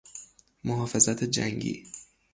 محافظت 0.63 1.23
جنگی 1.23 1.83